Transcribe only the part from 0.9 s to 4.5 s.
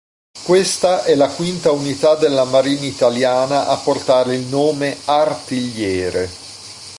è la quinta unità della marina italiana a portare il